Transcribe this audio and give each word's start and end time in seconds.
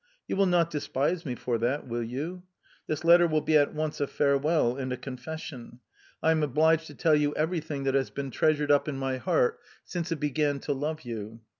You 0.27 0.35
will 0.35 0.47
not 0.47 0.71
despise 0.71 1.27
me 1.27 1.35
for 1.35 1.59
that 1.59 1.87
will 1.87 2.01
you? 2.01 2.41
This 2.87 3.03
letter 3.03 3.27
will 3.27 3.39
be 3.41 3.55
at 3.55 3.75
once 3.75 4.01
a 4.01 4.07
farewell 4.07 4.75
and 4.75 4.91
a 4.91 4.97
confession: 4.97 5.79
I 6.23 6.31
am 6.31 6.41
obliged 6.41 6.87
to 6.87 6.95
tell 6.95 7.13
you 7.13 7.35
everything 7.35 7.83
that 7.83 7.93
has 7.93 8.09
been 8.09 8.31
treasured 8.31 8.71
up 8.71 8.87
in 8.87 8.97
my 8.97 9.17
heart 9.17 9.59
since 9.85 10.11
it 10.11 10.19
began 10.19 10.59
to 10.61 10.73
love 10.73 11.01
you. 11.01 11.41